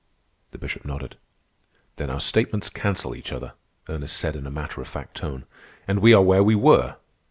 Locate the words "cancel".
2.71-3.13